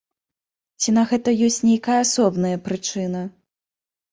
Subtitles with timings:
[0.81, 3.21] Ці на гэта ёсць нейкая асобная прычына?